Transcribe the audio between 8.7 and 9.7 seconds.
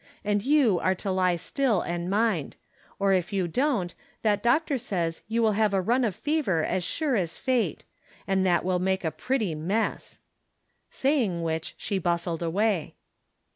make a pretty